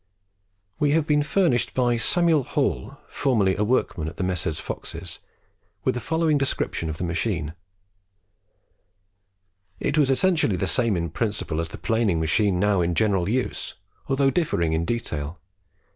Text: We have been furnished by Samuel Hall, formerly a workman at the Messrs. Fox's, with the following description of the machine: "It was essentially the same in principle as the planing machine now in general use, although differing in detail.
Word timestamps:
We 0.79 0.93
have 0.93 1.05
been 1.05 1.21
furnished 1.21 1.75
by 1.75 1.97
Samuel 1.97 2.41
Hall, 2.41 2.97
formerly 3.07 3.55
a 3.55 3.63
workman 3.63 4.07
at 4.07 4.17
the 4.17 4.23
Messrs. 4.23 4.59
Fox's, 4.59 5.19
with 5.83 5.93
the 5.93 6.01
following 6.01 6.39
description 6.39 6.89
of 6.89 6.97
the 6.97 7.03
machine: 7.03 7.53
"It 9.79 9.99
was 9.99 10.09
essentially 10.09 10.55
the 10.57 10.65
same 10.65 10.97
in 10.97 11.11
principle 11.11 11.61
as 11.61 11.69
the 11.69 11.77
planing 11.77 12.19
machine 12.19 12.59
now 12.59 12.81
in 12.81 12.95
general 12.95 13.29
use, 13.29 13.75
although 14.07 14.31
differing 14.31 14.73
in 14.73 14.85
detail. 14.85 15.39